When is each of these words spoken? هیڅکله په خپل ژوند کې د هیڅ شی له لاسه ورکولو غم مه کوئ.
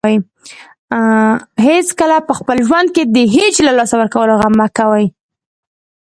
هیڅکله 1.67 2.17
په 2.27 2.33
خپل 2.39 2.57
ژوند 2.67 2.87
کې 2.95 3.03
د 3.15 3.17
هیڅ 3.33 3.51
شی 3.57 3.63
له 3.67 3.73
لاسه 3.79 3.95
ورکولو 3.97 4.37
غم 4.41 4.53
مه 4.59 4.67
کوئ. 4.77 5.05